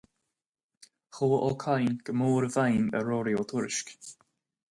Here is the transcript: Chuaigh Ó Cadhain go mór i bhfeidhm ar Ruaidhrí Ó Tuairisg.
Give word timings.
Chuaigh 1.17 1.43
Ó 1.49 1.51
Cadhain 1.65 1.99
go 2.09 2.15
mór 2.21 2.47
i 2.49 2.51
bhfeidhm 2.55 2.89
ar 3.01 3.07
Ruaidhrí 3.09 3.37
Ó 3.43 3.43
Tuairisg. 3.53 3.93